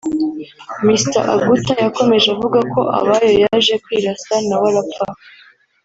Mr 0.87 1.23
Aguta 1.33 1.73
yakomeje 1.83 2.27
avuga 2.35 2.59
ko 2.73 2.81
Abayo 2.99 3.31
yaje 3.43 3.73
kwirasa 3.83 4.35
na 4.47 4.55
we 4.61 4.67
arapfa 4.71 5.05